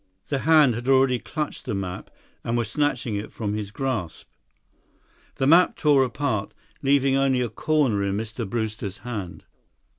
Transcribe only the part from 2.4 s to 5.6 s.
and was snatching it from his grasp. The